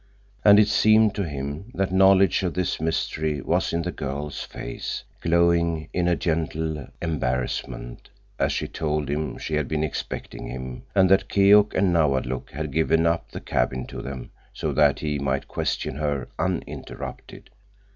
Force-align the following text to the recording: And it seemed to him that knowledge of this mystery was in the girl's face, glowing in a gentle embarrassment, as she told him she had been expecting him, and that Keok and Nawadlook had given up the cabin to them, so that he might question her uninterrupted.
And 0.43 0.59
it 0.59 0.67
seemed 0.67 1.13
to 1.13 1.29
him 1.29 1.71
that 1.75 1.91
knowledge 1.91 2.41
of 2.41 2.55
this 2.55 2.81
mystery 2.81 3.39
was 3.39 3.71
in 3.71 3.83
the 3.83 3.91
girl's 3.91 4.41
face, 4.43 5.03
glowing 5.19 5.89
in 5.93 6.07
a 6.07 6.15
gentle 6.15 6.87
embarrassment, 7.03 8.09
as 8.39 8.51
she 8.51 8.67
told 8.67 9.11
him 9.11 9.37
she 9.37 9.53
had 9.53 9.67
been 9.67 9.83
expecting 9.83 10.47
him, 10.47 10.81
and 10.95 11.07
that 11.11 11.29
Keok 11.29 11.75
and 11.75 11.93
Nawadlook 11.93 12.49
had 12.49 12.71
given 12.73 13.05
up 13.05 13.29
the 13.29 13.41
cabin 13.41 13.85
to 13.85 14.01
them, 14.01 14.31
so 14.55 14.73
that 14.73 15.01
he 15.01 15.19
might 15.19 15.47
question 15.47 15.97
her 15.97 16.27
uninterrupted. 16.39 17.51